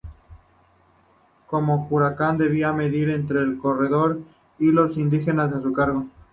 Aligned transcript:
Como 1.45 1.87
curaca 1.87 2.33
debía 2.33 2.73
mediar 2.73 3.11
entre 3.11 3.41
el 3.41 3.59
corregidor 3.59 4.17
y 4.57 4.71
los 4.71 4.97
indígenas 4.97 5.53
a 5.53 5.61
su 5.61 5.71
cargo. 5.73 6.07